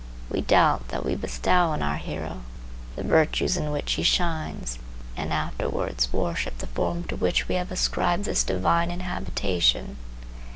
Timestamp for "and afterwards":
5.15-6.11